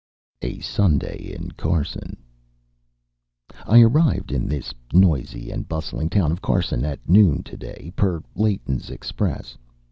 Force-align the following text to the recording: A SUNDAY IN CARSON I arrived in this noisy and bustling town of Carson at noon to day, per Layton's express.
A 0.41 0.59
SUNDAY 0.61 1.31
IN 1.37 1.51
CARSON 1.51 2.17
I 3.67 3.81
arrived 3.83 4.31
in 4.31 4.47
this 4.47 4.73
noisy 4.91 5.51
and 5.51 5.67
bustling 5.69 6.09
town 6.09 6.31
of 6.31 6.41
Carson 6.41 6.83
at 6.83 7.07
noon 7.07 7.43
to 7.43 7.55
day, 7.55 7.93
per 7.95 8.23
Layton's 8.35 8.89
express. 8.89 9.59